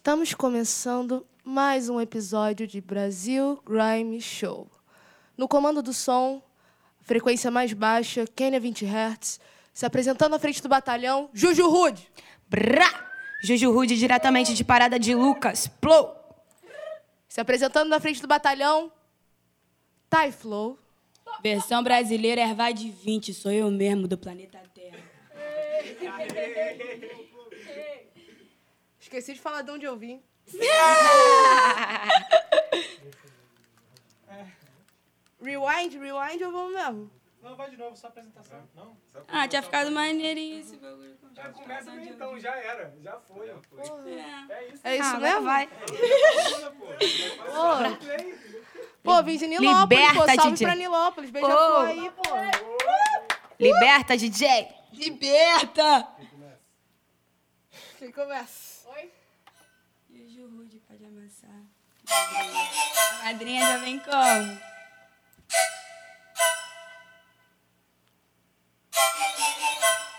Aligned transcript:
Estamos 0.00 0.32
começando 0.32 1.26
mais 1.44 1.90
um 1.90 2.00
episódio 2.00 2.66
de 2.66 2.80
Brasil 2.80 3.62
Grime 3.66 4.18
Show. 4.18 4.66
No 5.36 5.46
comando 5.46 5.82
do 5.82 5.92
som, 5.92 6.42
frequência 7.02 7.50
mais 7.50 7.74
baixa, 7.74 8.24
Kenya 8.34 8.58
20 8.58 8.86
Hz, 8.86 9.38
se 9.74 9.84
apresentando 9.84 10.34
à 10.34 10.38
frente 10.38 10.62
do 10.62 10.70
batalhão, 10.70 11.28
Juju 11.34 11.68
Rude. 11.68 12.10
Brá! 12.48 13.10
Juju 13.44 13.70
Rude 13.70 13.98
diretamente 13.98 14.54
de 14.54 14.64
Parada 14.64 14.98
de 14.98 15.14
Lucas. 15.14 15.68
Plou! 15.68 16.16
Se 17.28 17.38
apresentando 17.38 17.90
na 17.90 18.00
frente 18.00 18.22
do 18.22 18.26
batalhão, 18.26 18.90
Ty 20.08 20.32
Flow. 20.32 20.78
Versão 21.42 21.82
brasileira 21.82 22.40
Ervai 22.40 22.72
de 22.72 22.90
20, 22.90 23.34
sou 23.34 23.52
eu 23.52 23.70
mesmo 23.70 24.08
do 24.08 24.16
planeta 24.16 24.62
Terra. 24.74 24.96
Esqueci 29.10 29.34
de 29.34 29.40
falar 29.40 29.62
de 29.62 29.72
onde 29.72 29.84
eu 29.84 29.96
vim. 29.96 30.22
rewind, 35.42 35.92
rewind 35.98 36.40
ou 36.44 36.52
vamos 36.52 36.74
mesmo? 36.74 37.10
Não, 37.42 37.56
vai 37.56 37.68
de 37.70 37.76
novo, 37.76 37.96
só 37.96 38.06
apresentação. 38.06 38.62
Não? 38.76 38.96
Ah, 39.26 39.48
tinha 39.48 39.62
ficado 39.62 39.90
maneirinho 39.90 40.60
esse 40.60 40.76
bagulho. 40.76 41.16
Já 41.34 41.48
começa 41.48 41.90
bem 41.90 42.08
então, 42.08 42.38
já 42.38 42.54
era. 42.54 42.94
Já 43.02 43.18
foi. 43.18 43.48
Já 43.48 43.54
foi. 43.68 44.12
É 44.12 44.68
isso. 44.68 44.80
É 44.84 44.96
isso 44.96 45.16
Ah, 45.16 45.18
mesmo? 45.18 45.42
vai. 45.42 45.66
Pô, 49.02 49.02
pô, 49.02 49.22
vim 49.24 49.36
de 49.38 49.48
Nilópolis, 49.48 49.80
Liberta, 49.80 50.20
pô, 50.20 50.26
salve 50.36 50.50
DJ. 50.52 50.66
pra 50.68 50.76
Nilópolis, 50.76 51.30
beija 51.30 51.48
flor 51.48 51.86
aí, 51.86 52.10
pô. 52.12 52.22
Liberta, 53.58 54.16
DJ! 54.16 54.68
Liberta! 54.92 56.06
Quem 57.98 58.12
começa? 58.12 58.69
A 63.20 63.24
madrinha 63.24 63.66
já 63.66 63.76
vem 63.78 63.98
como? 64.00 64.58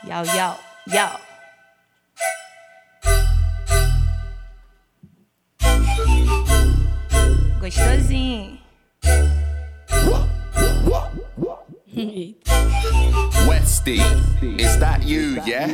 Yau, 0.07 0.25
yau, 0.25 0.59
yau. 0.87 1.19
Gostosinho. 7.59 8.59
Westy, 13.47 13.99
is 14.57 14.77
that 14.79 15.03
you, 15.03 15.41
yeah? 15.45 15.67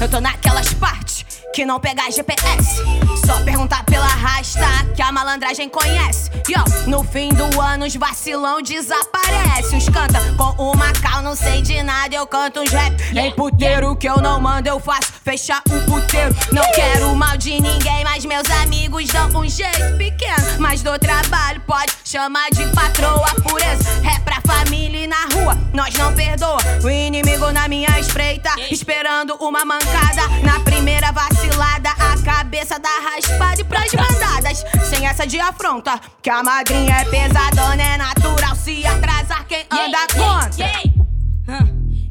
Eu 0.00 0.08
tô 0.10 0.20
naquelas 0.20 0.74
partes 0.74 1.07
que 1.54 1.64
não 1.64 1.80
pega 1.80 2.10
GPS. 2.10 2.82
Só 3.26 3.42
perguntar 3.42 3.84
pela 3.84 4.06
rasta 4.06 4.66
que 4.94 5.02
a 5.02 5.12
malandragem 5.12 5.68
conhece. 5.68 6.30
Yo, 6.48 6.62
no 6.88 7.02
fim 7.04 7.28
do 7.30 7.60
ano 7.60 7.86
os 7.86 7.94
vacilão 7.94 8.62
desaparece. 8.62 9.76
Os 9.76 9.88
canta 9.88 10.20
com 10.36 10.62
o 10.62 10.76
Macau, 10.76 11.22
não 11.22 11.34
sei 11.34 11.60
de 11.62 11.82
nada, 11.82 12.14
eu 12.14 12.26
canto 12.26 12.60
uns 12.60 12.70
rap. 12.70 12.94
Em 13.16 13.30
puteiro 13.32 13.96
que 13.96 14.08
eu 14.08 14.18
não 14.18 14.40
mando, 14.40 14.68
eu 14.68 14.78
faço 14.80 15.12
fechar 15.24 15.62
o 15.68 15.90
puteiro. 15.90 16.34
Não 16.52 16.64
quero 16.72 17.14
mal 17.14 17.36
de 17.36 17.60
ninguém, 17.60 18.04
mas 18.04 18.24
meus 18.24 18.48
amigos 18.62 19.06
dão 19.08 19.28
um 19.40 19.48
jeito 19.48 19.96
pequeno. 19.96 20.58
Mas 20.58 20.82
do 20.82 20.98
trabalho 20.98 21.60
pode 21.66 21.92
chamar 22.04 22.48
de 22.50 22.66
patroa 22.68 23.28
pureza. 23.42 23.88
É 24.04 24.18
pra 24.20 24.40
família 24.46 25.04
e 25.04 25.06
na 25.06 25.24
rua, 25.34 25.56
nós 25.72 25.94
não 25.94 26.14
perdoa. 26.14 26.58
O 26.82 26.88
inimigo 26.88 27.50
na 27.52 27.68
minha 27.68 27.98
espreita, 27.98 28.50
esperando 28.70 29.34
uma 29.36 29.64
mancada. 29.64 30.26
Na 30.42 30.60
primeira 30.60 31.12
vacilada, 31.38 31.90
a 31.90 32.22
cabeça 32.22 32.78
da 32.78 32.88
raspada 32.88 33.60
e 33.60 33.64
pras 33.64 33.92
bandadas. 33.92 34.64
Sem 34.88 35.06
essa 35.06 35.26
de 35.26 35.38
afronta, 35.38 36.00
que 36.22 36.30
a 36.30 36.42
madrinha 36.42 36.96
é 36.96 37.04
pesadona, 37.04 37.82
é 37.82 37.96
natural 37.96 38.56
se 38.56 38.84
atrasar 38.84 39.46
quem 39.46 39.64
anda 39.70 40.06
contra. 40.08 40.98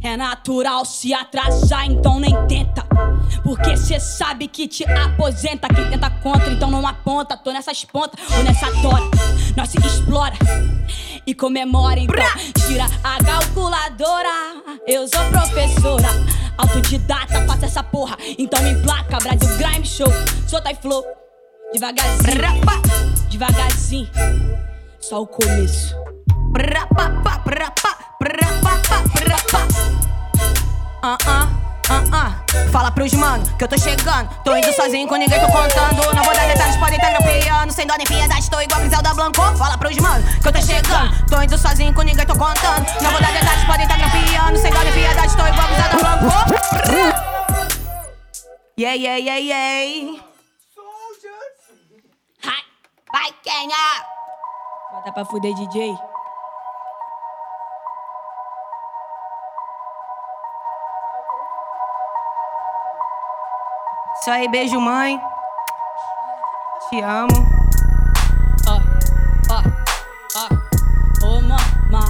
É 0.01 0.15
natural 0.15 0.85
se 0.85 1.13
atrasar, 1.13 1.85
então 1.85 2.19
nem 2.19 2.33
tenta. 2.47 2.85
Porque 3.43 3.75
cê 3.75 3.99
sabe 3.99 4.47
que 4.47 4.67
te 4.67 4.85
aposenta. 4.85 5.67
Quem 5.67 5.89
tenta 5.89 6.09
contra, 6.09 6.49
então 6.49 6.71
não 6.71 6.85
aponta. 6.85 7.35
Tô 7.35 7.51
nessas 7.51 7.83
pontas 7.83 8.19
ou 8.31 8.43
nessa 8.43 8.67
tora. 8.81 9.03
Nós 9.55 9.69
se 9.69 9.77
explora 9.79 10.35
e 11.25 11.33
comemora, 11.33 11.99
então. 11.99 12.25
Tira 12.65 12.85
a 13.03 13.21
calculadora. 13.23 14.63
Eu 14.87 15.07
sou 15.07 15.23
professora, 15.25 16.09
autodidata, 16.57 17.45
faço 17.45 17.65
essa 17.65 17.83
porra. 17.83 18.17
Então 18.37 18.61
me 18.63 18.71
emplaca, 18.71 19.17
Brasil 19.19 19.57
Grime 19.57 19.85
Show. 19.85 20.11
Sou 20.47 20.61
Ty 20.61 20.75
Flow, 20.81 21.03
devagarzinho, 21.73 22.41
Rapa, 22.41 22.81
devagarzinho. 23.29 24.09
Só 24.99 25.21
o 25.21 25.27
começo. 25.27 25.95
rapa, 26.57 27.09
pa, 27.23 27.41
rapa, 27.45 27.97
rapa, 28.21 28.79
pa, 28.89 28.97
rapa. 29.29 29.67
Ah, 31.03 31.17
ah, 31.27 31.47
ah, 31.89 32.03
ah. 32.11 32.31
Fala 32.71 32.91
pros 32.91 33.13
mano 33.13 33.43
que 33.57 33.63
eu 33.63 33.67
tô 33.67 33.77
chegando. 33.77 34.29
Tô 34.43 34.55
indo 34.55 34.71
sozinho 34.73 35.07
com 35.07 35.15
ninguém, 35.15 35.39
tô 35.39 35.47
contando. 35.47 36.13
Não 36.13 36.23
vou 36.23 36.33
dar 36.33 36.47
detalhes, 36.47 36.75
podem 36.77 36.99
tá 36.99 37.09
grampeando. 37.09 37.73
Sem 37.73 37.87
dó 37.87 37.95
nem 37.95 38.05
piedade, 38.05 38.49
tô 38.49 38.59
igual 38.59 38.81
Griselda 38.81 39.13
Blanco. 39.13 39.41
Fala 39.57 39.77
pros 39.77 39.97
mano 39.97 40.23
que 40.41 40.47
eu 40.47 40.51
tô 40.51 40.61
chegando. 40.61 41.25
Tô 41.27 41.41
indo 41.41 41.57
sozinho 41.57 41.93
com 41.93 42.01
ninguém, 42.01 42.25
tô 42.25 42.33
contando. 42.33 42.85
Não 43.01 43.11
vou 43.11 43.21
dar 43.21 43.31
detalhes, 43.31 43.63
podem 43.65 43.87
tá 43.87 43.95
grampeando. 43.95 44.57
Sem 44.59 44.71
dó 44.71 44.79
nem 44.79 44.93
piedade, 44.93 45.37
tô 45.37 45.47
igual 45.47 45.67
Griselda 45.67 45.97
Blanco. 45.97 46.27
Yeah, 48.79 48.95
yeah, 48.95 49.17
yeah, 49.17 49.39
yeah. 49.39 50.21
Hai! 52.43 52.61
Vai, 53.11 53.31
Kenya! 53.43 53.75
Bota 54.91 55.11
pra 55.11 55.25
fuder, 55.25 55.53
DJ. 55.55 55.97
Isso 64.27 64.33
aí, 64.33 64.49
beijo, 64.49 64.77
mãe. 64.81 65.17
Te 66.89 66.99
amo. 67.01 67.49
Ó, 68.67 68.81
ó, 69.49 69.63
ó, 70.35 71.25
ô 71.25 71.41
mama. 71.41 72.05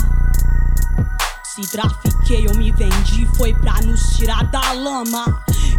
Se 1.43 1.61
trafiquei, 1.69 2.47
eu 2.47 2.55
me 2.55 2.71
vendi, 2.71 3.27
foi 3.37 3.53
pra 3.53 3.73
nos 3.83 4.01
tirar 4.17 4.43
da 4.45 4.73
lama. 4.73 5.25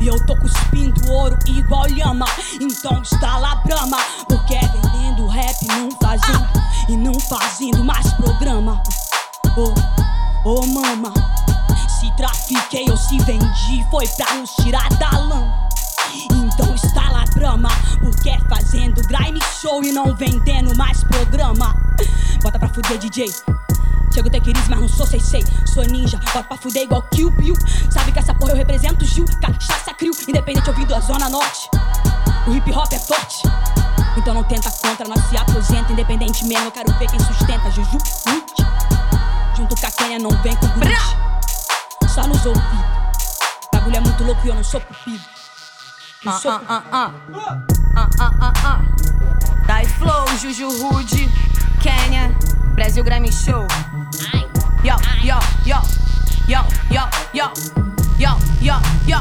E 0.00 0.06
eu 0.06 0.24
tô 0.26 0.36
cuspindo 0.36 1.10
ouro 1.10 1.36
igual 1.44 1.88
lhama. 1.88 2.26
Então 2.60 3.02
está 3.02 3.36
lá 3.38 3.56
brama. 3.56 3.98
Porque 4.28 4.54
é 4.54 4.60
vendendo 4.60 5.26
rap, 5.26 5.66
não 5.66 5.90
fazendo. 6.00 6.48
E 6.88 6.96
não 6.96 7.18
fazendo 7.18 7.82
mais 7.82 8.12
programa. 8.12 8.80
Ô, 9.56 10.48
ô 10.48 10.66
mama. 10.68 11.12
Se 11.98 12.16
trafiquei, 12.16 12.88
eu 12.88 12.96
se 12.96 13.18
vendi, 13.24 13.84
foi 13.90 14.06
pra 14.06 14.34
nos 14.34 14.54
tirar 14.54 14.88
da 14.90 15.10
lama. 15.18 15.67
Então 16.32 16.74
está 16.74 17.10
lá 17.10 17.24
brama, 17.34 17.68
porque 17.98 18.30
é 18.30 18.38
fazendo 18.48 19.02
grime 19.06 19.40
show 19.60 19.82
e 19.84 19.92
não 19.92 20.14
vendendo 20.14 20.76
mais 20.76 21.04
programa. 21.04 21.74
Bota 22.42 22.58
pra 22.58 22.68
fuder, 22.68 22.98
DJ. 22.98 23.26
Chego 24.12 24.28
até 24.28 24.40
querido, 24.40 24.66
mas 24.68 24.80
não 24.80 24.88
sou 24.88 25.06
sei 25.06 25.20
sei. 25.20 25.44
Sou 25.66 25.84
ninja, 25.84 26.18
bota 26.18 26.44
pra 26.44 26.56
fuder 26.56 26.82
igual 26.82 27.02
Kill 27.02 27.30
Bill. 27.30 27.54
Sabe 27.90 28.12
que 28.12 28.18
essa 28.18 28.34
porra 28.34 28.52
eu 28.52 28.56
represento 28.56 29.04
Gil, 29.04 29.24
cachaça 29.40 29.94
crio, 29.94 30.12
independente 30.26 30.68
ouvindo 30.68 30.94
a 30.94 31.00
Zona 31.00 31.28
Norte. 31.28 31.68
O 32.46 32.54
hip 32.54 32.72
hop 32.72 32.92
é 32.92 32.98
forte. 32.98 33.42
Então 34.16 34.34
não 34.34 34.42
tenta 34.42 34.70
contra, 34.70 35.06
nós 35.06 35.22
se 35.28 35.36
aposenta, 35.36 35.92
independente 35.92 36.44
mesmo. 36.44 36.66
Eu 36.66 36.72
quero 36.72 36.92
ver 36.94 37.08
quem 37.08 37.20
sustenta. 37.20 37.70
Juju, 37.70 37.98
Ruth. 38.26 39.56
Junto 39.56 39.76
com 39.76 39.86
a 39.86 39.90
Kenya, 39.90 40.18
não 40.18 40.30
vem 40.42 40.56
com 40.56 40.66
grude. 40.68 40.94
Só 42.08 42.26
nos 42.26 42.44
ouvidos. 42.44 42.98
Bagulho 43.72 43.96
é 43.96 44.00
muito 44.00 44.24
louco 44.24 44.40
e 44.44 44.48
eu 44.48 44.54
não 44.54 44.64
sou 44.64 44.80
cupido. 44.80 45.37
Não 46.24 46.32
Ah, 46.32 46.38
sou 46.40 46.50
ah, 46.50 46.62
ah, 46.68 46.82
ah. 46.92 47.12
Ah, 47.94 48.08
ah, 48.18 48.32
ah, 48.40 48.52
ah. 48.64 48.80
Dai 49.66 49.84
Flow, 49.86 50.26
Juju 50.40 50.68
Rude, 50.68 51.28
Kenya, 51.80 52.34
Brasil 52.74 53.04
Grammy 53.04 53.30
Show. 53.30 53.66
Yo, 54.82 54.96
yo, 55.22 55.38
yo, 55.64 55.80
yo, 56.48 56.64
yo, 56.90 57.08
yo, 57.32 57.52
yo, 58.18 58.36
yo, 58.60 58.80
yo. 59.06 59.18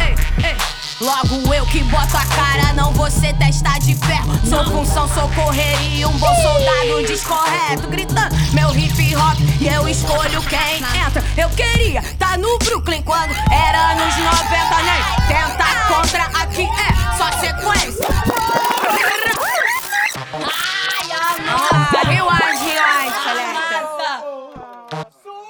Ei, 0.00 0.14
ei. 0.44 0.81
Logo 1.02 1.52
eu 1.52 1.66
que 1.66 1.82
boto 1.82 2.16
a 2.16 2.24
cara, 2.24 2.72
não 2.74 2.92
você 2.92 3.32
testa 3.32 3.76
de 3.80 3.92
ferro. 3.96 4.38
Sou 4.48 4.64
função, 4.66 5.08
sou 5.08 5.28
correria, 5.30 6.08
um 6.08 6.16
bom 6.16 6.32
soldado 6.36 7.04
descorreto. 7.04 7.88
Gritando 7.88 8.36
meu 8.52 8.72
hip 8.72 9.16
hop 9.16 9.36
e 9.60 9.66
eu 9.66 9.88
escolho 9.88 10.40
quem 10.42 10.76
entra. 11.04 11.24
Eu 11.36 11.50
queria 11.50 12.00
tá 12.20 12.36
no 12.36 12.56
Brooklyn 12.58 13.02
quando 13.02 13.34
era 13.50 13.90
anos 13.90 14.16
90, 14.16 14.82
nem 14.84 15.02
tenta 15.26 15.64
contra 15.88 16.22
aqui 16.40 16.62
é 16.62 16.94
só 17.16 17.32
sequência. 17.40 18.06
Ai, 20.38 21.10
amor. 21.18 21.82
Rewind, 22.06 22.60
rewind, 22.62 23.14
selecta. 23.24 24.10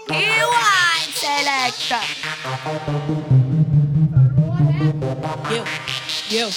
Rewind, 0.08 1.12
selecta. 1.14 2.00
Eu, 5.52 5.64
eu. 6.30 6.50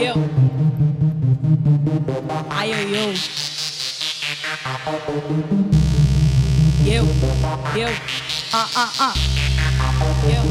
Eu. 0.00 0.14
Ai, 2.48 2.72
eu, 2.72 2.78
eu. 2.88 3.14
Eu, 6.86 7.04
eu, 7.76 7.88
Ah, 8.50 8.68
ah, 8.74 8.90
ah. 8.98 9.14
eu. 10.24 10.42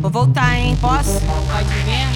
Vou 0.00 0.10
voltar, 0.10 0.56
hein? 0.56 0.76
Posso? 0.80 1.20
Pode 1.20 1.74
ver? 1.84 2.06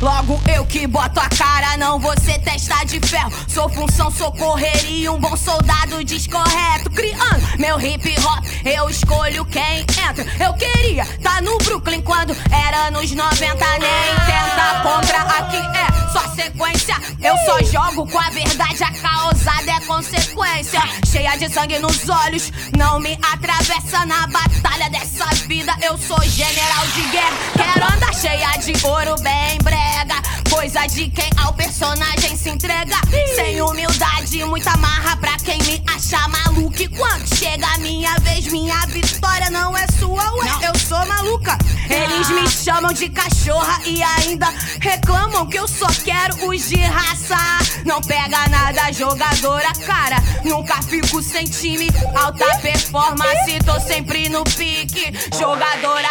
Logo 0.00 0.40
eu 0.54 0.66
que 0.66 0.86
boto 0.86 1.20
a 1.20 1.28
cara, 1.28 1.76
não 1.78 1.98
você 1.98 2.38
testa 2.38 2.84
de 2.84 3.00
ferro. 3.00 3.32
Sou 3.48 3.68
função, 3.68 4.10
sou 4.10 4.30
correria, 4.32 5.12
um 5.12 5.18
bom 5.18 5.36
soldado 5.36 6.04
descorreto. 6.04 6.90
Criando 6.90 7.58
meu 7.58 7.80
hip 7.80 8.14
hop, 8.20 8.44
eu 8.64 8.90
escolho 8.90 9.44
quem 9.46 9.80
entra. 9.80 10.26
Eu 10.44 10.52
queria 10.54 11.06
tá 11.22 11.40
no 11.40 11.56
Brooklyn 11.58 12.02
quando 12.02 12.36
era 12.50 12.90
nos 12.90 13.10
90, 13.10 13.38
nem 13.78 14.14
tenta 14.26 14.82
contra 14.82 15.22
aqui 15.22 15.56
é 15.56 15.95
só 16.16 16.34
sequência. 16.34 16.96
Eu 17.22 17.36
só 17.44 17.58
jogo 17.64 18.10
com 18.10 18.18
a 18.18 18.30
verdade, 18.30 18.82
a 18.82 18.90
causada 18.90 19.70
é 19.70 19.80
consequência. 19.80 20.80
Cheia 21.06 21.36
de 21.36 21.52
sangue 21.52 21.78
nos 21.78 22.08
olhos, 22.08 22.50
não 22.76 22.98
me 22.98 23.18
atravessa 23.32 24.06
na 24.06 24.26
batalha 24.26 24.88
dessa 24.90 25.26
vida. 25.46 25.74
Eu 25.82 25.98
sou 25.98 26.20
general 26.22 26.86
de 26.94 27.02
guerra, 27.08 27.36
quero 27.54 27.94
andar 27.94 28.14
cheia 28.14 28.50
de 28.58 28.86
ouro 28.86 29.14
bem 29.22 29.58
brega. 29.62 30.35
Coisa 30.50 30.86
de 30.86 31.08
quem 31.10 31.30
ao 31.42 31.52
personagem 31.52 32.36
se 32.36 32.50
entrega. 32.50 32.96
Sem 33.34 33.60
humildade, 33.60 34.44
muita 34.44 34.76
marra 34.76 35.16
pra 35.16 35.36
quem 35.38 35.58
me 35.62 35.82
acha 35.94 36.26
maluco. 36.28 36.80
E 36.80 36.88
quando 36.88 37.36
chega 37.36 37.66
a 37.66 37.78
minha 37.78 38.14
vez, 38.20 38.46
minha 38.48 38.78
vitória 38.86 39.50
não 39.50 39.76
é 39.76 39.86
sua, 39.98 40.32
ué. 40.34 40.50
Eu 40.62 40.78
sou 40.78 41.04
maluca. 41.06 41.58
Eles 41.88 42.28
me 42.30 42.48
chamam 42.48 42.92
de 42.92 43.08
cachorra 43.08 43.80
e 43.84 44.02
ainda 44.02 44.52
reclamam 44.80 45.46
que 45.46 45.58
eu 45.58 45.68
só 45.68 45.86
quero 46.04 46.48
os 46.48 46.68
de 46.68 46.80
raça. 46.80 47.36
Não 47.84 48.00
pega 48.00 48.48
nada, 48.48 48.92
jogadora, 48.92 49.72
cara. 49.84 50.16
Nunca 50.44 50.82
fico 50.82 51.22
sem 51.22 51.44
time. 51.44 51.88
Alta 52.14 52.58
performance, 52.58 53.58
tô 53.64 53.78
sempre 53.80 54.28
no 54.28 54.42
pique. 54.44 55.12
Jogadora, 55.38 56.05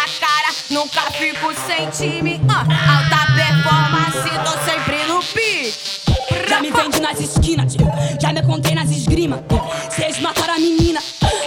fico 1.17 1.53
sem 1.65 1.89
time. 1.89 2.41
Ah, 2.50 2.65
alta 2.97 3.33
performance, 3.33 4.29
tô 4.44 4.69
sempre 4.69 5.03
no 5.06 5.21
pique. 5.21 6.50
Já 6.50 6.62
me 6.62 6.71
vende 6.71 7.00
nas 7.00 7.19
esquinas, 7.19 7.75
já 8.21 8.33
me 8.33 8.41
contei 8.44 8.75
nas 8.75 8.89
esgrima. 8.89 9.44
Vocês 9.89 10.19
mataram 10.19 10.56
a 10.56 10.59
menina, 10.59 11.00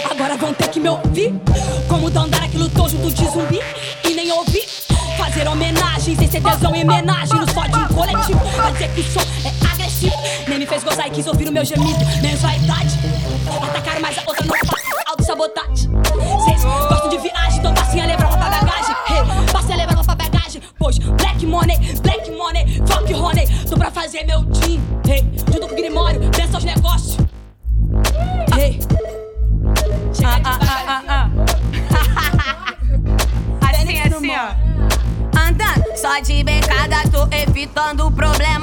agora 0.09 0.35
vão 0.37 0.53
ter 0.53 0.69
que 0.69 0.79
me 0.79 0.89
ouvir. 0.89 1.33
Como 1.87 2.09
Dandara 2.09 2.47
que 2.47 2.57
lutou 2.57 2.89
junto 2.89 3.11
de 3.11 3.25
zumbi 3.25 3.59
e 4.03 4.13
nem 4.13 4.31
ouvi. 4.31 4.61
Fazer 5.17 5.47
homenagens, 5.47 6.19
esse 6.19 6.41
tesão 6.41 6.75
em 6.75 6.83
homenagem. 6.83 7.35
Não 7.35 7.47
só 7.47 7.67
de 7.67 7.75
um 7.75 7.87
coletivo, 7.87 8.39
vai 8.55 8.71
dizer 8.71 8.89
que 8.93 9.01
o 9.01 9.03
som 9.03 9.21
é 9.45 9.73
agressivo. 9.73 10.15
Nem 10.47 10.59
me 10.59 10.65
fez 10.65 10.83
gozar 10.83 11.07
e 11.07 11.11
quis 11.11 11.27
ouvir 11.27 11.47
o 11.47 11.51
meu 11.51 11.65
gemido, 11.65 11.99
menos 12.21 12.41
vaidade. 12.41 12.97
Atacaram, 13.63 14.01
mas 14.01 14.17
a 14.17 14.21
outra 14.25 14.45
não 14.45 14.55
faz 14.65 14.83
auto-sabotagem. 15.07 15.89
Black 20.97 21.45
money, 21.45 21.77
black 22.01 22.31
money, 22.31 22.81
fuck 22.87 23.13
honey. 23.13 23.45
Tô 23.69 23.77
pra 23.77 23.91
fazer 23.91 24.25
meu 24.25 24.43
team. 24.45 24.81
Hey, 25.07 25.23
junto 25.51 25.67
com 25.67 25.73
o 25.73 25.77
Grimório, 25.77 26.19
pensa 26.31 26.57
os 26.57 26.63
negócios. 26.63 27.17
Hey. 28.57 28.79
Ah, 30.23 30.41
ah, 30.43 30.59
ah, 30.61 30.83
ah, 30.87 31.03
ah. 31.07 31.29
assim, 33.69 33.99
assim, 33.99 34.31
ó. 34.31 34.69
Andando 35.39 35.97
só 35.97 36.19
de 36.19 36.43
becada, 36.43 37.03
tô 37.11 37.27
evitando. 37.35 38.07
O 38.07 38.11
silêncio 38.11 38.58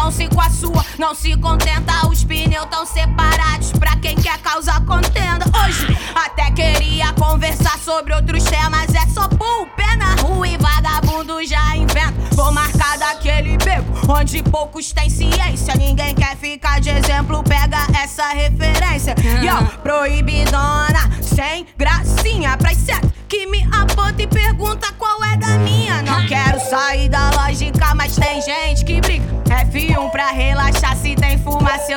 condição 0.00 0.10
se 0.10 0.28
com 0.28 0.40
a 0.40 0.50
sua 0.50 0.84
não 0.98 1.14
se 1.14 1.36
contenta. 1.36 2.06
Os 2.08 2.24
pneus 2.24 2.66
tão 2.70 2.86
separados 2.86 3.72
pra 3.72 3.96
quem 3.96 4.16
quer 4.16 4.38
causar 4.38 4.80
contenda. 4.84 5.44
Hoje 5.64 5.86
até 6.14 6.50
queria 6.50 7.12
conversar 7.12 7.78
sobre 7.78 8.14
outros 8.14 8.44
temas. 8.44 8.94
É 8.94 9.06
só 9.08 9.28
pôr 9.28 9.62
o 9.62 9.66
pé 9.66 9.96
na 9.96 10.14
rua 10.22 10.48
e 10.48 10.56
vagabundo 10.56 11.44
já 11.44 11.76
inventa. 11.76 12.14
Vou 12.32 12.50
marcar 12.52 12.98
daquele 12.98 13.58
beco 13.58 13.90
onde 14.08 14.42
poucos 14.42 14.92
têm 14.92 15.10
ciência. 15.10 15.74
Ninguém 15.76 16.14
quer 16.14 16.36
ficar 16.36 16.80
de 16.80 16.90
exemplo, 16.90 17.42
pega 17.42 17.78
essa 18.02 18.28
referência. 18.28 19.14
Yo, 19.42 19.66
proibidona, 19.82 21.10
sem 21.22 21.66
gracinha. 21.76 22.56
Pras 22.56 22.76
sete 22.78 23.20
que 23.30 23.46
me 23.46 23.62
aponta 23.70 24.20
e 24.20 24.26
pergunta 24.26 24.92
qual 24.98 25.22
é 25.24 25.36
da 25.36 25.56
minha. 25.58 26.02
Não 26.02 26.26
quero 26.26 26.58
sair 26.68 27.08
da 27.08 27.30
lógica, 27.30 27.79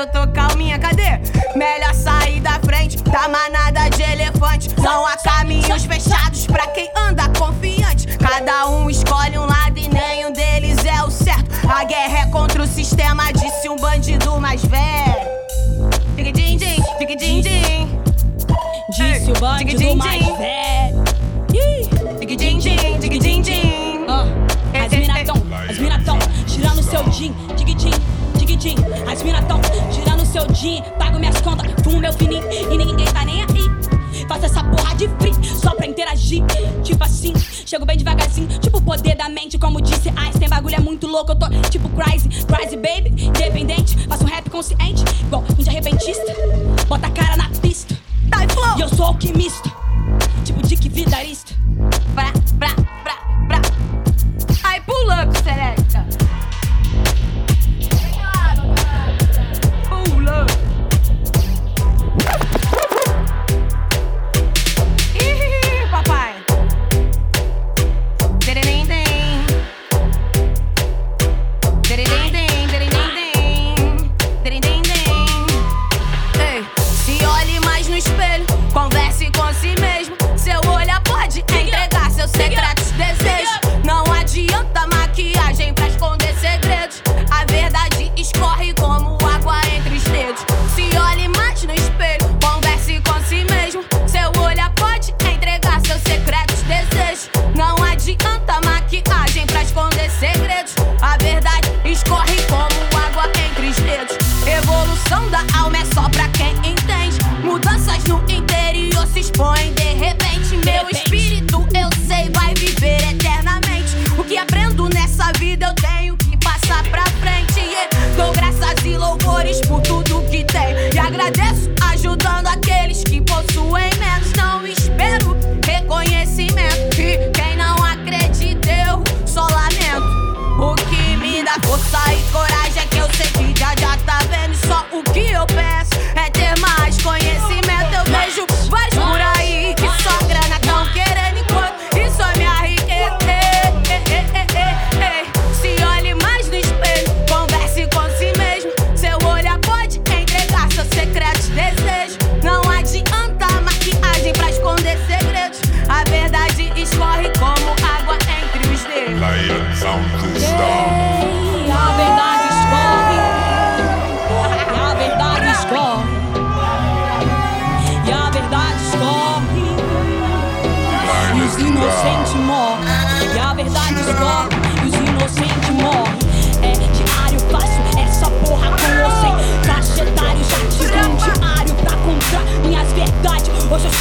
eu 0.04 0.08
tô 0.08 0.28
calminha. 0.32 0.78
Cadê? 0.78 1.20
Melhor 1.56 1.94
sair 1.94 2.40
da 2.42 2.60
frente 2.60 2.98
da 3.04 3.28
manada 3.28 3.90
de 3.90 4.02
elefante. 4.04 4.70
Não 4.82 5.06
há 5.06 5.16
caminhos 5.18 5.86
fechados 5.86 6.46
pra 6.46 6.68
quem 6.68 6.90
anda 6.96 7.30
confiante. 7.40 8.18
Cada 8.18 8.68
um 8.68 8.90
escolhe 8.90 9.38
um 9.38 9.46
lado 9.46 9.78
e 9.78 9.88
nenhum 9.88 10.34
deles 10.34 10.84
é 10.86 11.04
o 11.04 11.10
certo. 11.10 11.52
A 11.68 11.84
guerra 11.86 12.20
é 12.20 12.26
contra 12.28 12.62
o 12.62 12.68
sistema, 12.68 13.32
disse 13.32 13.70
um 13.70 13.78
bandido 13.78 14.40
mais 14.40 14.64
velho. 14.66 15.34
Fique 16.16 16.32
din 16.32 16.58
din, 16.58 16.84
fique 16.98 17.16
din 17.16 17.42
din. 17.42 18.00
Disse 18.92 19.32
o 19.32 19.40
bandido 19.40 19.96
mais 19.96 20.26
velho. 20.38 21.04
Fique 22.20 22.36
din 22.36 22.60
din, 22.60 22.78
fique 23.02 23.20
din 23.20 23.42
din. 23.42 24.06
As 24.74 24.92
mina 24.92 25.24
tão, 25.24 25.36
as 25.70 25.78
mina 25.78 26.00
tão 26.04 26.20
girando 26.48 26.84
seu 26.84 27.04
din, 27.10 27.34
dig 27.56 27.76
din, 27.76 27.94
dig 28.36 28.58
din. 28.58 28.78
As 29.12 29.24
mina 29.24 29.42
tão 29.44 29.63
seu 30.34 30.48
din, 30.48 30.82
pago 30.98 31.20
minhas 31.20 31.40
contas, 31.42 31.72
fumo 31.84 32.00
meu 32.00 32.12
fininho 32.12 32.44
e 32.52 32.76
ninguém 32.76 33.06
tá 33.06 33.24
nem 33.24 33.42
aí. 33.44 34.26
Faço 34.28 34.46
essa 34.46 34.64
porra 34.64 34.96
de 34.96 35.08
free 35.20 35.34
só 35.46 35.76
pra 35.76 35.86
interagir. 35.86 36.44
Tipo 36.84 37.04
assim, 37.04 37.34
chego 37.38 37.86
bem 37.86 37.98
devagarzinho, 37.98 38.48
tipo 38.60 38.80
o 38.80 38.82
poder 38.82 39.16
da 39.16 39.30
mente, 39.30 39.60
como 39.60 39.80
disse 39.80 40.10
Einstein. 40.10 40.50
Bagulho 40.50 40.76
é 40.76 40.80
muito 40.80 41.06
louco, 41.06 41.34
eu 41.34 41.36
tô 41.36 41.48
tipo 41.70 41.88
crazy, 41.90 42.30
crazy 42.46 42.76
baby, 42.76 43.26
independente. 43.26 43.96
Faço 44.08 44.24
um 44.24 44.28
rap 44.28 44.50
consciente, 44.50 45.04
igual 45.22 45.44
um 45.44 45.64
de 45.64 45.70
repentista. 45.70 46.34
Bota 46.88 47.06
a 47.06 47.12
cara 47.12 47.38
na 47.38 47.50
pista, 47.50 47.96
e 48.76 48.82
eu 48.82 48.90
sou 48.90 49.06
alquimista, 49.06 49.72
tipo 50.44 50.66
Dick 50.66 50.90
Vidarista. 50.90 51.53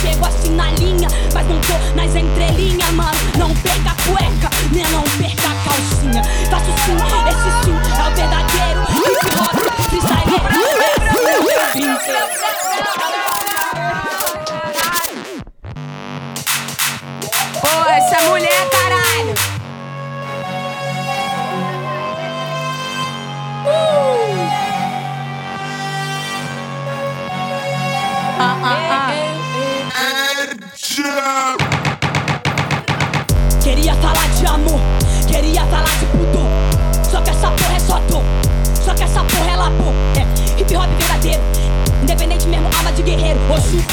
chego 0.00 0.26
assim 0.26 0.50
na 0.54 0.70
linha, 0.72 1.08
mas 1.34 1.46
não 1.46 1.60
tô 1.60 1.72
nas 1.94 2.14
entrelinhas, 2.14 2.90
mano. 2.90 3.18
Não 3.38 3.54
perca 3.56 3.90
a 3.90 3.94
cueca, 4.02 4.50
nem 4.70 4.84
não 4.90 5.02
perca 5.02 5.48
a 5.48 5.54
calcinha. 5.64 6.22
Faço 6.50 6.72
sim, 6.84 6.96
esse 7.28 7.50
sim 7.64 7.72
é 7.72 8.02
o 8.02 8.14
verdadeiro 8.14 8.80
é 8.80 9.40
hop, 9.40 9.56
freestyle. 9.88 10.32
Pô, 17.60 17.90
essa 17.90 18.28
mulher, 18.28 18.70
caralho. 18.70 19.01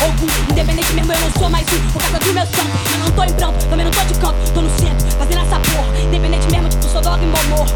Ogum. 0.01 0.27
Independente 0.51 0.93
mesmo, 0.93 1.11
eu 1.13 1.19
não 1.19 1.31
sou 1.31 1.49
mais 1.49 1.67
um 1.73 1.91
por 1.91 2.01
causa 2.01 2.19
do 2.19 2.33
meu 2.33 2.45
santo. 2.45 2.69
Eu 2.93 2.99
não 2.99 3.11
tô 3.11 3.23
em 3.23 3.33
pranto, 3.33 3.65
também 3.65 3.85
não 3.85 3.91
tô 3.91 4.03
de 4.03 4.13
canto, 4.19 4.51
tô 4.53 4.61
no 4.61 4.69
centro, 4.79 5.11
fazendo 5.17 5.41
essa 5.41 5.59
porra. 5.59 5.99
Independente 5.99 6.47
mesmo, 6.51 6.69
tipo, 6.69 6.83
sou 6.85 7.01
dog 7.01 7.21
e 7.21 7.27
momor. 7.27 7.67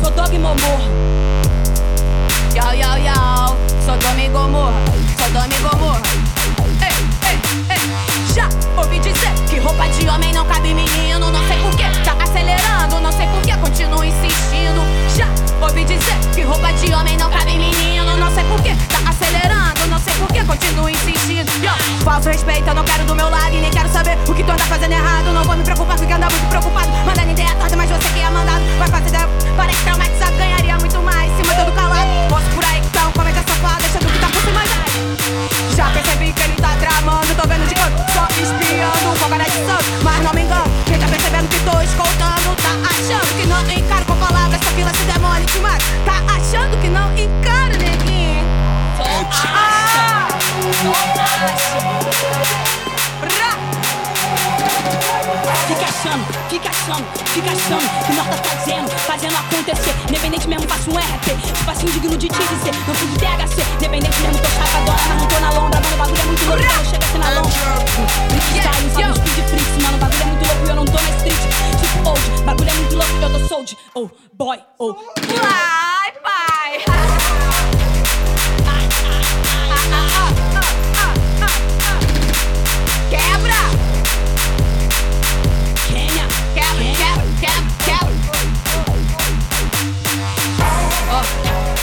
Sou 0.00 0.10
dog 0.12 0.34
e 0.34 0.38
momor. 0.38 0.80
Yo, 2.54 2.72
yo, 2.72 2.96
yo, 2.98 3.56
Sodoma 3.84 4.20
e 4.20 4.28
Gomorra, 4.28 4.82
Sodoma 5.16 5.46
e 5.46 5.58
Gomorra. 5.62 6.02
Ei, 6.82 7.30
ei, 7.30 7.38
ei, 7.70 8.34
já 8.34 8.48
ouvi 8.76 8.98
dizer 8.98 9.32
que 9.48 9.58
roupa 9.60 9.88
de 9.88 10.08
homem 10.08 10.32
não 10.32 10.44
cabe 10.46 10.74
menino. 10.74 11.29
Achando, 56.10 56.24
fica 56.48 56.68
achando, 56.68 57.04
fica 57.28 57.50
achando 57.50 58.06
que 58.06 58.12
nós 58.14 58.26
tá 58.26 58.36
fazendo, 58.36 58.90
fazendo 58.90 59.36
acontecer. 59.36 59.94
Independente 60.08 60.48
mesmo, 60.48 60.68
faço 60.68 60.90
um 60.90 60.98
RP. 60.98 61.54
Tipo 61.54 61.70
assim, 61.70 61.86
digno 61.86 62.16
de 62.16 62.28
te 62.28 62.38
dizer. 62.38 62.72
Não 62.86 62.94
fui 62.94 63.08
de 63.08 63.18
THC, 63.18 63.62
independente 63.76 64.20
mesmo, 64.20 64.38
tô 64.42 64.48
chapadona, 64.50 64.98
mas 65.08 65.20
não 65.20 65.28
tô 65.28 65.40
na 65.40 65.50
lombra. 65.50 65.80
Mano, 65.80 65.94
o 65.94 65.98
bagulho 65.98 66.20
é 66.20 66.24
muito 66.24 66.44
louco, 66.46 66.62
eu 66.62 66.84
chego 66.84 67.04
assim 67.04 67.18
na 67.18 67.30
lombra. 67.30 67.50
Freestyle, 68.28 68.90
sabe, 68.90 69.10
os 69.10 69.18
speed 69.18 69.48
freaks, 69.48 69.82
mano, 69.82 69.96
o 69.96 70.00
bagulho 70.00 70.22
é 70.22 70.26
muito 70.26 70.46
louco 70.46 70.66
e 70.66 70.68
eu 70.68 70.76
não 70.76 70.84
tô 70.84 70.92
na 70.92 71.10
street. 71.10 71.40
Tipo 71.80 72.08
old, 72.08 72.42
bagulho 72.44 72.70
é 72.70 72.74
muito 72.74 72.96
louco, 72.96 73.12
eu 73.22 73.30
tô 73.30 73.48
sold. 73.48 73.78
Oh, 73.94 74.10
boy, 74.34 74.58
oh. 74.78 74.94
Vai, 74.94 75.79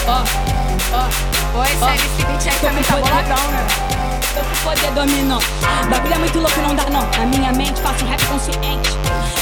ó, 0.07 0.23
ó. 0.93 1.59
Oi, 1.59 1.67
sério, 1.67 1.95
esse 1.95 2.25
beat 2.25 2.47
aí 2.47 2.59
também 2.59 2.83
tá 2.83 2.95
boladão, 2.95 3.51
né? 3.51 3.67
Tô 4.33 4.41
com 4.41 4.55
poder 4.63 4.91
dominó. 4.91 5.39
Bagulho 5.89 6.13
é 6.13 6.17
muito 6.17 6.39
louco, 6.39 6.61
não 6.61 6.75
dá 6.75 6.83
não. 6.89 7.01
Na 7.17 7.25
minha 7.25 7.51
mente 7.53 7.81
faço 7.81 8.05
um 8.05 8.09
rap 8.09 8.23
consciente. 8.25 8.91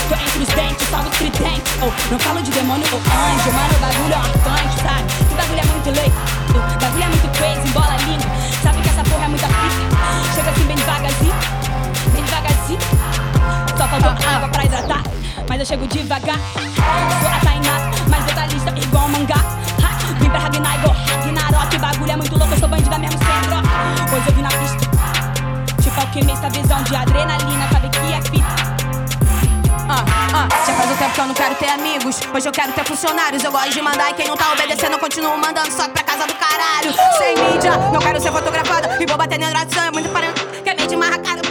Tô 0.07 0.15
entre 0.15 0.39
os 0.39 0.47
dentes, 0.49 0.87
salvo 0.89 1.09
os 1.09 1.17
tridentes. 1.17 1.73
Oh, 1.81 1.91
não 2.11 2.19
falo 2.19 2.41
de 2.41 2.51
demônio 2.51 2.87
ou 2.91 2.99
anjo, 2.99 3.51
mano, 3.51 3.73
o 3.75 3.79
bagulho 3.79 4.13
é 4.13 4.17
um 4.17 4.21
arcanjo, 4.21 4.77
sabe? 4.81 5.03
Que 5.27 5.35
bagulho 5.35 5.59
é 5.59 5.65
muito 5.65 5.89
louco. 5.99 6.19
O 6.49 6.79
bagulho 6.79 7.03
é 7.03 7.07
muito 7.07 7.37
crazy, 7.37 7.67
bola 7.73 7.97
língua. 7.97 8.31
Sabe 8.63 8.81
que 8.81 8.89
essa 8.89 9.03
porra 9.03 9.25
é 9.25 9.27
muita 9.27 9.47
fita. 9.47 10.33
Chega 10.33 10.49
assim 10.49 10.63
bem 10.65 10.75
devagarzinho, 10.77 11.35
bem 12.13 12.23
devagarzinho. 12.23 12.79
Só 13.77 13.87
faltou 13.87 14.29
água 14.29 14.47
pra 14.49 14.65
hidratar, 14.65 15.03
mas 15.49 15.59
eu 15.59 15.65
chego 15.65 15.87
devagar. 15.87 16.39
Sou 17.21 17.29
a 17.29 17.39
Tainá, 17.43 17.91
mais 18.09 18.23
detalhista 18.25 18.73
igual 18.77 19.09
mangá. 19.09 19.35
Ragnar 20.39 20.75
igual 20.79 20.95
Ragnarok. 21.07 21.77
Bagulho 21.77 22.11
é 22.11 22.15
muito 22.15 22.37
louco, 22.37 22.53
eu 22.53 22.59
sou 22.59 22.67
bandida 22.67 22.97
mesmo 22.97 23.17
sem 23.17 23.49
troca. 23.49 23.69
Pois 24.09 24.27
eu 24.27 24.33
vim 24.33 24.41
na 24.41 24.49
pista. 24.49 25.81
Tipo 25.81 26.01
alquimista, 26.01 26.49
visão 26.49 26.83
de 26.83 26.95
adrenalina, 26.95 27.67
sabe 27.71 27.89
que 27.89 28.13
é 28.13 28.21
fita. 28.21 28.75
Ah, 29.87 30.03
ah, 30.33 30.65
já 30.65 30.73
faz 30.73 30.91
um 30.91 30.95
tempo 30.95 31.13
que 31.13 31.21
eu 31.21 31.27
não 31.27 31.33
quero 31.35 31.55
ter 31.55 31.69
amigos. 31.69 32.19
Hoje 32.33 32.47
eu 32.47 32.51
quero 32.51 32.71
ter 32.73 32.83
funcionários. 32.85 33.43
Eu 33.43 33.51
gosto 33.51 33.71
de 33.71 33.81
mandar 33.81 34.09
e 34.09 34.13
quem 34.15 34.27
não 34.27 34.35
tá 34.35 34.51
obedecendo, 34.51 34.93
eu 34.93 34.99
continuo 34.99 35.37
mandando 35.37 35.71
só 35.71 35.87
pra 35.87 36.03
casa 36.03 36.25
do 36.25 36.33
caralho. 36.33 36.91
Sem 37.19 37.37
mídia, 37.37 37.77
não 37.93 37.99
quero 37.99 38.19
ser 38.19 38.31
fotografada. 38.31 38.97
E 38.99 39.05
vou 39.05 39.15
bater 39.15 39.37
na 39.37 39.47
oração, 39.47 39.83
é 39.83 39.91
muito 39.91 40.09
parando. 40.09 40.33
Quer 40.63 40.75
ver 40.75 40.87
de 40.87 40.95
marcada? 40.95 41.41
Ah, 41.41 41.44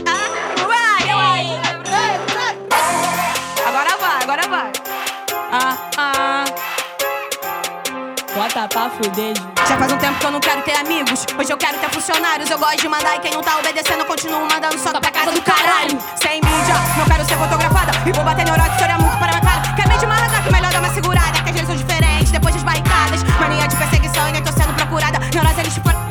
Fuder. 8.90 9.34
Já 9.66 9.78
faz 9.78 9.92
um 9.92 9.96
tempo 9.96 10.18
que 10.18 10.26
eu 10.26 10.30
não 10.30 10.40
quero 10.40 10.62
ter 10.62 10.76
amigos. 10.76 11.24
Hoje 11.38 11.50
eu 11.50 11.56
quero 11.56 11.78
ter 11.78 11.88
funcionários. 11.90 12.50
Eu 12.50 12.58
gosto 12.58 12.76
de 12.82 12.88
mandar 12.88 13.16
e 13.16 13.20
quem 13.20 13.32
não 13.32 13.42
tá 13.42 13.58
obedecendo, 13.58 14.00
eu 14.00 14.04
continuo 14.04 14.46
mandando 14.46 14.78
só 14.78 14.90
pra 14.92 15.10
casa 15.10 15.32
do 15.32 15.40
caralho. 15.42 15.98
Sem 16.16 16.40
mídia, 16.42 16.74
não 16.98 17.04
quero 17.06 17.24
ser 17.24 17.36
fotografada. 17.36 17.92
E 18.06 18.12
vou 18.12 18.24
bater 18.24 18.44
neurótico, 18.44 18.74
história 18.74 18.98
muito 18.98 19.16
para 19.16 19.28
minha 19.28 19.40
cara. 19.40 19.74
Quer 19.74 19.88
me 19.88 19.96
de 19.96 20.06
marca, 20.06 20.42
que 20.42 20.52
melhor 20.52 20.72
dar 20.72 20.80
uma 20.80 20.92
segurada. 20.92 21.32
Que 21.42 21.50
as 21.50 21.54
vezes 21.56 21.66
são 21.66 21.76
diferentes, 21.76 22.30
depois 22.30 22.54
das 22.54 22.62
barricadas. 22.62 23.22
Mania 23.40 23.66
de 23.66 23.76
perseguição 23.76 24.28
e 24.28 24.32
nem 24.32 24.42
tô 24.42 24.52
sendo 24.52 24.74
procurada. 24.74 25.18
Neurose 25.32 25.60
eles 25.60 25.78
foram. 25.78 26.04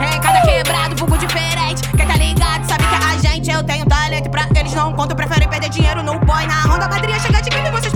Em 0.00 0.20
cada 0.20 0.40
quebrado, 0.42 0.96
vulgo 0.96 1.18
diferente. 1.18 1.82
Quem 1.96 2.06
tá 2.06 2.16
ligado 2.16 2.66
sabe 2.66 2.84
que 2.84 2.94
a 2.94 3.18
gente 3.18 3.50
eu 3.50 3.62
tenho 3.62 3.84
talento 3.86 4.30
pra 4.30 4.48
eles 4.56 4.72
não 4.72 4.92
contam. 4.94 5.16
Preferem 5.16 5.48
perder 5.48 5.68
dinheiro 5.68 6.02
no 6.02 6.18
boy 6.20 6.46
na 6.46 6.62
ronda. 6.62 6.86
A 6.86 6.88
quadrilha 6.88 7.20
chega 7.20 7.42
de 7.42 7.50
quem 7.50 7.70
vocês 7.70 7.91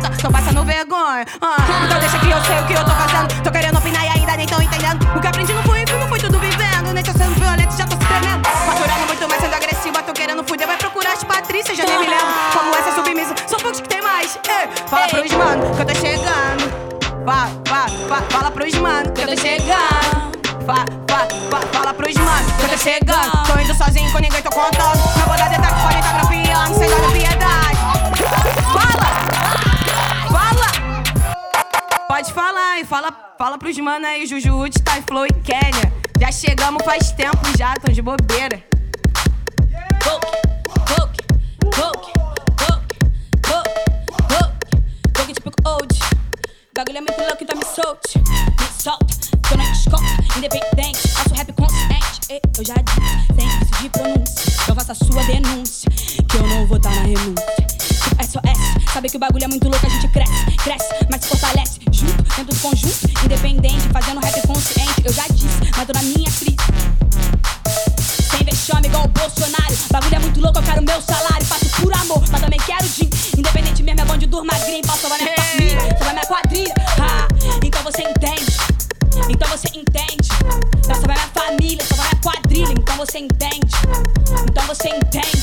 Tô 0.00 0.30
passando 0.30 0.64
vergonha. 0.64 1.26
Ah, 1.42 1.56
então 1.84 2.00
deixa 2.00 2.18
que 2.18 2.30
eu 2.30 2.42
sei 2.44 2.58
o 2.60 2.66
que 2.66 2.72
eu 2.72 2.82
tô 2.82 2.90
fazendo. 2.92 3.42
Tô 3.42 3.50
querendo 3.50 3.76
opinar 3.76 4.06
e 4.06 4.08
ainda 4.08 4.36
nem 4.38 4.46
tão 4.46 4.62
entendendo. 4.62 5.04
O 5.14 5.20
que 5.20 5.26
aprendi 5.26 5.52
não 5.52 5.62
foi 5.64 5.84
filme, 5.86 6.08
foi 6.08 6.18
tudo 6.18 6.38
vivendo. 6.38 6.94
Nem 6.94 7.04
tô 7.04 7.12
sendo 7.12 7.34
violento, 7.34 7.76
já 7.76 7.84
tô 7.84 7.96
se 7.96 8.06
tremendo. 8.06 8.48
Faturando 8.48 9.06
muito 9.06 9.28
mais 9.28 9.42
sendo 9.42 9.54
agressiva. 9.54 10.02
Tô 10.02 10.12
querendo 10.14 10.42
fuder, 10.44 10.66
vai 10.66 10.78
procurar 10.78 11.12
as 11.12 11.22
Patrícias, 11.22 11.76
já 11.76 11.84
nem 11.84 11.98
me 11.98 12.08
lembro. 12.08 12.26
Como 12.54 12.74
essa 12.74 12.92
submissa, 12.94 13.34
são 13.46 13.58
poucos 13.58 13.82
que 13.82 13.88
tem 13.88 14.00
mais. 14.00 14.38
Ei, 14.48 14.86
fala 14.88 15.08
pros 15.08 15.30
mano 15.32 15.74
que 15.74 15.82
eu 15.82 15.86
tô 15.86 15.94
chegando. 15.94 16.92
Fala, 17.26 17.50
fala, 17.66 17.88
fala, 18.08 18.22
fala 18.30 18.50
pros 18.50 18.74
mano 18.74 19.12
que 19.12 19.20
eu 19.20 19.28
tô 19.28 19.36
chegando. 19.36 20.32
Fa, 20.64 20.86
fa, 21.06 21.28
fa, 21.50 21.60
fala 21.70 21.92
pros 21.92 22.14
mano 22.14 22.52
que 22.58 22.64
eu 22.64 22.68
tô 22.70 22.78
chegando. 22.78 23.46
Tô 23.46 23.60
indo 23.60 23.74
sozinho 23.74 24.10
com 24.10 24.20
ninguém, 24.20 24.40
tô 24.40 24.50
contando. 24.50 24.96
Não 25.18 25.26
vou 25.26 25.36
dar 25.36 25.50
detalhe, 25.50 25.82
podem 25.82 26.00
tá 26.00 26.12
grampeando, 26.12 26.78
sem 26.78 26.88
de 26.88 27.12
piedade. 27.12 27.31
Pode 32.22 32.34
falar, 32.34 32.78
e 32.78 32.84
fala, 32.84 33.10
fala 33.36 33.58
pros 33.58 33.76
mano 33.78 34.06
aí, 34.06 34.24
Juju, 34.28 34.54
Wood, 34.54 34.80
Ty 34.80 35.02
Flow 35.08 35.26
e 35.26 35.32
Kenya. 35.42 35.92
Já 36.20 36.30
chegamos 36.30 36.80
faz 36.84 37.10
tempo 37.10 37.36
já, 37.58 37.74
tão 37.74 37.92
de 37.92 38.00
bobeira. 38.00 38.62
Poke, 40.04 40.26
poke, 40.86 41.20
poke, 41.74 42.12
poke, 42.56 42.98
poke, 43.42 43.74
poke. 44.28 45.12
Poke 45.12 45.32
tipo 45.32 45.50
old. 45.66 45.98
Bagulho 46.72 46.98
é 46.98 47.00
muito 47.00 47.20
louco, 47.22 47.42
então 47.42 47.58
me 47.58 47.64
solte. 47.64 48.20
Me 48.20 48.80
solta, 48.80 49.04
tô 49.48 49.56
na 49.56 49.64
escola, 49.72 50.06
independente. 50.36 51.08
Faço 51.08 51.34
rap 51.34 51.52
consciente. 51.54 52.20
Ei, 52.30 52.40
eu 52.56 52.64
já 52.64 52.74
disse, 52.74 53.34
sem 53.34 53.48
vício 53.58 53.82
de 53.82 53.88
pronúncia. 53.88 54.52
Não 54.68 54.76
faça 54.76 54.94
sua 54.94 55.24
denúncia, 55.24 55.90
que 56.30 56.36
eu 56.36 56.46
não 56.46 56.68
vou 56.68 56.78
dar 56.78 56.94
na 56.94 57.02
renúncia. 57.02 57.46
Tipo 57.80 58.22
SOS, 58.22 58.92
sabe 58.92 59.08
que 59.10 59.16
o 59.16 59.18
bagulho 59.18 59.44
é 59.44 59.48
muito 59.48 59.68
louco, 59.68 59.84
a 59.84 59.88
gente 59.88 60.06
cresce, 60.06 60.56
cresce, 60.62 60.94
mas 61.10 61.20
se 61.22 61.28
fortalece. 61.28 61.81
Junto, 62.02 62.22
dentro 62.24 62.44
do 62.46 62.56
conjunto, 62.56 63.24
independente, 63.24 63.88
fazendo 63.92 64.20
rap 64.20 64.44
consciente. 64.44 65.02
Eu 65.04 65.12
já 65.12 65.22
disse, 65.28 65.46
mas 65.76 65.86
tô 65.86 65.92
na 65.92 66.02
minha 66.02 66.30
crise. 66.32 66.56
Sem 68.28 68.44
vexame 68.44 68.88
igual 68.88 69.04
o 69.04 69.08
Bolsonaro. 69.08 69.76
Bagulho 69.92 70.14
é 70.16 70.18
muito 70.18 70.40
louco, 70.40 70.58
eu 70.58 70.62
quero 70.64 70.82
meu 70.82 71.00
salário. 71.00 71.46
Faço 71.46 71.66
por 71.80 71.94
amor, 71.94 72.24
mas 72.28 72.40
também 72.40 72.58
quero 72.58 72.88
din. 72.88 73.08
Independente 73.38 73.84
mesmo, 73.84 74.00
é 74.00 74.04
bom 74.04 74.16
de 74.16 74.26
durma 74.26 74.52
green. 74.66 74.82
Posso 74.82 75.02
salvar 75.02 75.20
minha 75.20 75.34
família, 75.36 75.96
salvar 75.96 76.12
minha 76.12 76.26
quadrilha. 76.26 76.74
Ah, 77.00 77.28
então 77.62 77.82
você 77.84 78.02
entende. 78.02 78.56
Então 79.28 79.48
você 79.48 79.68
entende. 79.68 80.28
Pra 80.84 80.94
salvar 80.96 81.16
minha 81.16 81.28
família, 81.28 81.84
salvar 81.86 82.06
minha 82.06 82.20
quadrilha. 82.20 82.72
Então 82.72 82.96
você 82.96 83.18
entende. 83.18 83.74
Então 84.50 84.66
você 84.66 84.88
entende. 84.88 85.41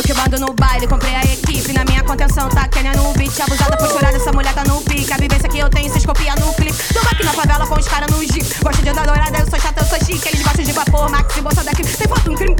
Eu 0.00 0.04
que 0.04 0.14
mando 0.14 0.40
no 0.40 0.54
baile, 0.54 0.86
comprei 0.86 1.14
a 1.14 1.22
equipe. 1.24 1.74
Na 1.74 1.84
minha 1.84 2.02
contenção 2.02 2.48
tá 2.48 2.66
Kenya 2.68 2.92
no 2.92 3.12
beat. 3.12 3.38
Abusada, 3.38 3.76
posturada, 3.76 4.16
essa 4.16 4.32
mulher 4.32 4.54
tá 4.54 4.64
no 4.64 4.80
pique. 4.80 5.12
A 5.12 5.18
vivência 5.18 5.46
que 5.46 5.58
eu 5.58 5.68
tenho, 5.68 5.90
vocês 5.90 6.06
copiam 6.06 6.34
no 6.36 6.54
clipe. 6.54 6.74
Tô 6.94 7.00
aqui 7.00 7.22
na 7.22 7.34
favela 7.34 7.66
com 7.66 7.78
os 7.78 7.86
caras 7.86 8.10
no 8.10 8.18
jeep. 8.22 8.46
Gosto 8.64 8.80
de 8.80 8.88
andar 8.88 9.04
dourada, 9.04 9.38
eu 9.38 9.50
sou 9.50 9.60
chata, 9.60 9.82
eu 9.82 9.86
sou 9.86 9.98
chique. 9.98 10.26
Eles 10.26 10.42
gostam 10.42 10.64
de 10.64 10.72
vapor, 10.72 11.10
Max 11.10 11.36
e 11.36 11.42
bolsa 11.42 11.62
daqui. 11.62 11.82
Tem 11.82 12.08
foto, 12.08 12.30
um 12.30 12.34
crime. 12.34 12.56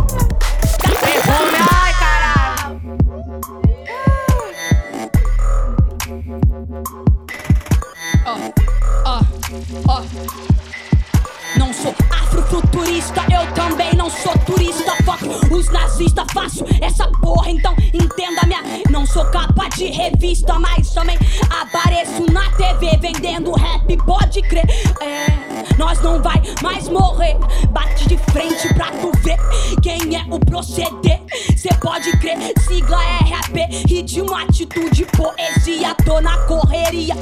Perfume, 0.82 1.69
nazistas, 16.00 16.26
faço 16.32 16.64
essa 16.80 17.06
porra, 17.20 17.50
então 17.50 17.74
entenda 17.92 18.46
minha. 18.46 18.62
Não 18.90 19.04
sou 19.04 19.24
capa 19.26 19.68
de 19.68 19.86
revista, 19.86 20.58
mas 20.58 20.90
também 20.90 21.18
apareço 21.50 22.24
na 22.32 22.50
TV 22.52 22.96
vendendo 22.96 23.52
rap, 23.52 23.96
pode 23.98 24.40
crer. 24.42 24.64
É, 25.00 25.76
nós 25.76 26.00
não 26.00 26.22
vai 26.22 26.40
mais 26.62 26.88
morrer. 26.88 27.36
Bate 27.70 28.08
de 28.08 28.16
frente 28.32 28.72
pra 28.74 28.90
tu 28.92 29.12
ver 29.22 29.38
quem 29.82 30.16
é 30.16 30.24
o 30.30 30.40
proceder. 30.40 31.20
Cê 31.56 31.68
pode 31.80 32.10
crer, 32.18 32.38
sigla 32.66 32.98
RAP, 32.98 33.56
ritmo, 33.86 34.34
atitude, 34.34 35.06
poesia. 35.16 35.94
Tô 36.04 36.20
na 36.20 36.36
correria, 36.46 37.14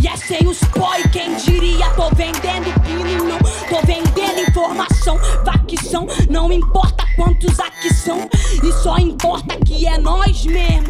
e 0.00 0.06
é 0.06 0.16
sem 0.16 0.46
os 0.46 0.58
pó 0.60 0.94
e 0.96 1.08
quem 1.08 1.34
diria. 1.36 1.90
Tô 1.90 2.08
vendendo 2.10 2.80
pino, 2.82 3.24
não 3.24 3.38
tô 3.68 3.84
vendendo 3.84 4.48
informação. 4.48 5.18
Facção, 5.44 6.06
não 6.30 6.52
importa 6.52 7.04
quantos 7.16 7.58
aqui 7.58 7.75
e 8.62 8.72
só 8.82 8.98
importa 8.98 9.56
que 9.64 9.86
é 9.86 9.98
nós 9.98 10.44
mesmo. 10.44 10.86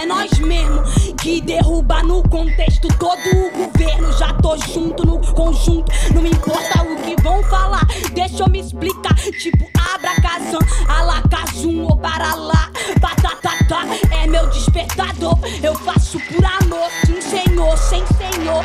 É 0.00 0.06
nós 0.06 0.30
mesmo 0.38 0.82
que 1.16 1.40
derruba 1.40 2.02
no 2.02 2.22
contexto 2.28 2.88
todo 2.98 3.18
o 3.18 3.50
governo. 3.50 4.12
Já 4.18 4.32
tô 4.34 4.56
junto 4.56 5.04
no 5.04 5.18
conjunto, 5.34 5.90
não 6.14 6.22
me 6.22 6.30
importa 6.30 6.82
o 6.82 6.96
que 7.02 7.20
vão 7.22 7.42
falar. 7.44 7.86
Deixa 8.14 8.44
eu 8.44 8.48
me 8.48 8.60
explicar, 8.60 9.14
tipo 9.14 9.68
abracazam, 9.94 10.60
alacazum 10.88 11.82
ou 11.82 11.96
para 11.96 12.34
lá. 12.34 12.70
Batatatá 13.00 13.84
é 14.22 14.26
meu 14.26 14.48
despertador. 14.50 15.38
Eu 15.62 15.74
faço 15.74 16.18
por 16.20 16.44
amor, 16.44 16.90
sim 17.04 17.20
senhor, 17.20 17.76
sem 17.76 18.04
senhor. 18.06 18.64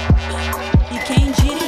E 0.92 1.00
quem 1.00 1.32
diria? 1.32 1.67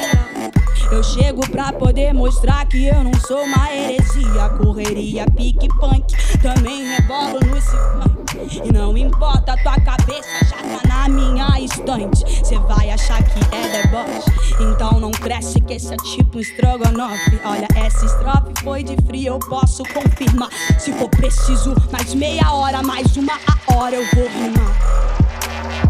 Eu 0.91 1.03
chego 1.03 1.47
pra 1.49 1.71
poder 1.71 2.13
mostrar 2.13 2.65
que 2.65 2.87
eu 2.87 3.03
não 3.03 3.13
sou 3.27 3.43
uma 3.43 3.71
heresia. 3.71 4.49
Correria, 4.57 5.25
pique 5.35 5.67
punk, 5.79 6.03
também 6.41 6.83
rebolo 6.95 7.39
no 7.41 7.61
funk. 7.61 8.65
E 8.67 8.71
não 8.71 8.97
importa, 8.97 9.55
tua 9.61 9.79
cabeça 9.79 10.45
já 10.45 10.57
tá 10.57 10.87
na 10.87 11.09
minha 11.09 11.59
estante. 11.59 12.23
Cê 12.43 12.57
vai 12.59 12.89
achar 12.89 13.21
que 13.23 13.39
é 13.55 13.83
deboche, 13.83 14.31
então 14.59 14.99
não 14.99 15.11
cresce 15.11 15.61
que 15.61 15.73
esse 15.73 15.93
é 15.93 15.97
tipo 15.97 16.37
um 16.37 16.41
estrogonofe. 16.41 17.39
Olha, 17.45 17.67
essa 17.75 18.05
estrofe 18.05 18.51
foi 18.63 18.83
de 18.83 18.95
frio, 19.05 19.33
eu 19.33 19.39
posso 19.39 19.83
confirmar. 19.93 20.49
Se 20.79 20.91
for 20.93 21.09
preciso, 21.09 21.75
mais 21.91 22.15
meia 22.15 22.51
hora, 22.51 22.81
mais 22.81 23.15
uma 23.15 23.33
a 23.33 23.75
hora 23.75 23.95
eu 23.95 24.05
vou 24.15 24.27
rimar. 24.27 24.99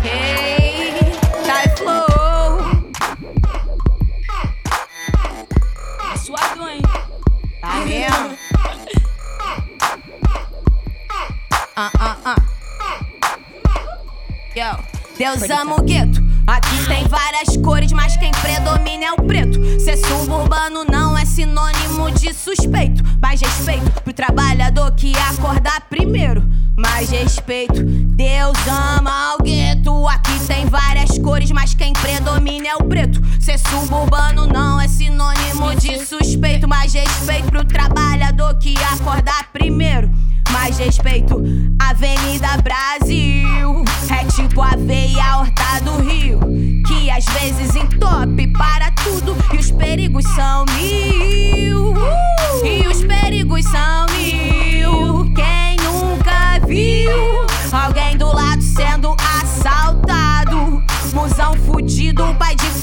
Hey, 0.04 0.79
suado, 6.30 6.70
hein? 6.70 6.80
Tá 7.60 7.80
mesmo? 7.86 8.38
Ah, 11.76 11.92
ah, 11.98 12.18
ah. 12.24 12.36
Yo. 14.56 15.00
Deus 15.18 15.50
ama 15.50 15.82
o 15.82 15.84
gueto. 15.84 16.22
Aqui 16.46 16.86
tem 16.88 17.08
várias 17.08 17.58
cores, 17.58 17.92
mas 17.92 18.16
quem 18.18 18.32
predomina 18.32 19.06
é 19.06 19.12
o 19.14 19.24
preto. 19.24 19.60
Ser 19.80 19.98
suburbano 19.98 20.86
não 20.86 21.18
é 21.18 21.26
sinônimo 21.26 22.12
de 22.12 22.32
suspeito. 22.32 23.04
Mais 23.20 23.42
respeito 23.42 23.90
pro 24.04 24.14
trabalhador 24.14 24.92
que 24.92 25.12
acordar 25.18 25.82
primeiro. 25.90 26.44
Mais 26.78 27.10
respeito, 27.10 27.82
Deus 28.20 28.58
ama 28.68 29.36
o 29.36 29.44
gueto. 29.44 30.06
Aqui 30.10 30.38
tem 30.46 30.66
várias 30.66 31.18
cores, 31.20 31.52
mas 31.52 31.74
quem 31.74 31.94
predomina 31.94 32.68
é 32.68 32.76
o 32.76 32.84
preto. 32.84 33.22
Ser 33.40 33.58
suburbano 33.58 34.46
não 34.46 34.82
é 34.82 34.90
sinônimo 34.90 35.74
de 35.78 36.06
suspeito. 36.06 36.68
Mais 36.68 36.94
respeito 36.94 37.50
pro 37.50 37.64
trabalhador 37.64 38.60
que 38.60 38.76
acordar 38.94 39.50
primeiro. 39.54 40.12
Mais 40.52 40.78
respeito, 40.78 41.42
Avenida 41.80 42.58
Brasil. 42.62 43.86
É 44.12 44.26
tipo 44.26 44.62
a 44.62 44.76
veia 44.76 45.38
horta 45.38 45.80
do 45.86 46.04
Rio. 46.04 46.42
Que 46.86 47.10
às 47.10 47.24
vezes 47.24 47.74
entope 47.74 48.48
para 48.48 48.92
tudo. 49.02 49.34
E 49.54 49.58
os 49.60 49.72
perigos 49.72 50.26
são 50.36 50.66
mil. 50.76 51.94
E 52.66 52.86
os 52.86 53.02
perigos 53.02 53.64
são 53.64 54.09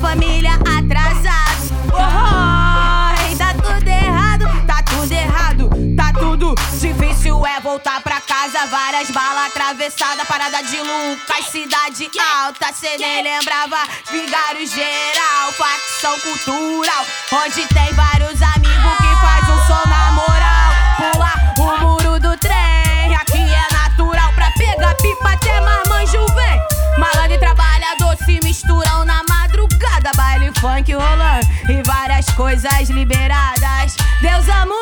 família 0.06 0.52
atrasado. 0.78 1.66
Oh, 1.88 3.36
tá 3.36 3.54
tudo 3.54 3.88
errado, 3.88 4.46
tá 4.64 4.82
tudo 4.84 5.12
errado, 5.12 5.70
tá 5.96 6.12
tudo 6.12 6.54
difícil 6.78 7.44
é 7.44 7.58
voltar 7.60 8.00
pra 8.02 8.20
casa. 8.20 8.66
Várias 8.70 9.10
balas 9.10 9.50
atravessadas, 9.50 10.26
parada 10.28 10.62
de 10.62 10.78
Lucas, 10.78 11.46
cidade 11.50 12.08
alta. 12.44 12.72
Cê 12.72 12.96
nem 12.98 13.24
lembrava, 13.24 13.78
vigário 14.08 14.64
geral, 14.68 15.52
facção 15.52 16.16
cultural. 16.20 17.04
Onde 17.32 17.66
tem 17.66 17.92
vários 17.94 18.40
amigos 18.40 18.96
que 18.98 19.12
faz 19.20 19.48
um 19.48 19.66
som 19.66 19.88
na 19.88 20.12
moral. 20.12 20.70
Pular 20.98 21.54
o 21.58 21.80
muro 21.80 22.20
do 22.20 22.36
trem, 22.38 23.12
aqui 23.16 23.42
é 23.42 23.74
natural. 23.74 24.32
Pra 24.34 24.52
pegar 24.52 24.94
pipa 24.94 25.32
até 25.32 25.60
marmanjo 25.60 26.24
vem. 26.34 26.60
Malandro 26.96 27.34
e 27.34 27.38
trabalhador 27.38 28.16
se 28.24 28.40
misturam 28.42 29.04
na 29.04 29.15
funk 30.60 30.92
rolando 30.92 31.46
e 31.68 31.82
várias 31.86 32.26
coisas 32.30 32.88
liberadas. 32.90 33.96
Deus 34.20 34.48
ama 34.48 34.74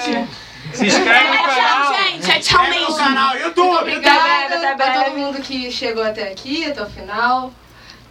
boa 0.00 0.16
noite. 0.18 0.30
Se 0.74 0.86
inscreve 0.86 1.28
no 1.30 1.44
canal. 1.44 1.94
Gente, 1.94 2.30
é 2.30 2.38
tchau 2.38 2.68
mesmo. 2.68 2.96
canal 2.96 3.36
YouTube. 3.38 3.78
Obrigada 3.78 4.76
pra 4.76 5.04
todo 5.04 5.16
mundo 5.16 5.40
que 5.40 5.70
chegou 5.72 6.02
até 6.04 6.30
aqui, 6.30 6.64
até 6.66 6.82
o 6.82 6.86
final. 6.90 7.52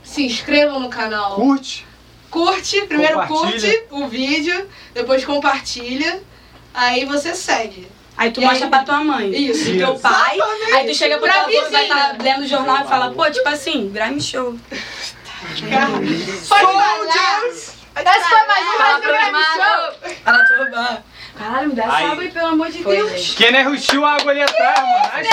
Se 0.04 0.26
inscrevam 0.26 0.80
no 0.80 0.90
canal. 0.90 1.36
Curte. 1.36 1.86
Curte, 2.30 2.82
primeiro 2.84 3.26
curte 3.28 3.84
o 3.90 4.08
vídeo, 4.08 4.70
depois 4.94 5.26
compartilha, 5.26 6.22
aí 6.74 7.04
você 7.06 7.34
segue. 7.34 7.88
Aí 8.16 8.30
tu 8.32 8.42
E 8.42 8.46
mostra 8.46 8.66
aí- 8.66 8.70
pra 8.70 8.84
tua 8.84 9.04
mãe. 9.04 9.30
Isso. 9.32 9.70
E 9.70 9.78
teu 9.78 9.98
pai. 9.98 10.38
Aí 10.76 10.86
tu 10.88 10.94
chega 10.94 11.18
pro 11.18 11.26
teu 11.32 11.40
avô, 11.42 11.72
vai 11.72 11.84
estar 11.84 12.18
lendo 12.22 12.44
o 12.44 12.48
jornal 12.48 12.84
e 12.84 12.88
fala, 12.88 13.12
pô, 13.14 13.30
tipo 13.32 13.48
assim, 13.50 13.90
Grime 13.90 14.22
Show. 14.22 14.58
Pode 15.40 15.62
falar. 16.48 17.00
Esse 17.50 17.74
foi 18.30 18.46
mais 18.48 18.68
um 18.68 18.78
Fala 18.78 19.00
Brasil 19.00 19.32
Grime 19.32 19.44
Show. 19.56 20.14
Fala 20.24 20.44
tua 20.46 21.04
Caralho, 21.38 21.70
me 21.70 21.76
dá 21.76 21.84
essa 21.84 21.96
Aí. 21.96 22.06
água 22.06 22.24
aí, 22.24 22.30
pelo 22.32 22.48
amor 22.48 22.70
de 22.70 22.84
Deus. 22.84 23.34
Quem 23.36 23.52
não 23.52 23.72
rushou 23.72 24.06
a 24.06 24.14
água 24.16 24.32
ali 24.32 24.42
atrás, 24.42 24.80
mano. 24.80 25.10
Ai, 25.14 25.24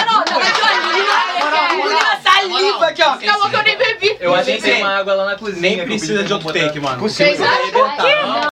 Menina, 1.77 2.21
saliva 2.23 2.87
aqui, 2.87 3.03
ó. 3.03 3.11
Acabou 3.13 3.51
que 3.51 3.57
eu 3.57 3.63
nem 3.63 3.77
bebi. 3.77 4.17
Eu 4.21 4.35
acho 4.35 4.45
que 4.53 4.63
tem 4.63 4.83
uma 4.83 4.99
água 4.99 5.15
lá 5.15 5.27
na 5.27 5.37
cozinha. 5.37 5.61
Nem 5.61 5.85
precisa 5.85 6.23
de 6.23 6.33
outro 6.33 6.53
take, 6.53 6.79
mano. 6.81 7.01
Vocês 7.01 7.41
acham? 7.41 8.49